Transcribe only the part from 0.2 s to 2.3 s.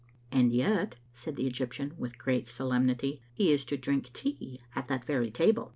"And yet," said the Egyptian, with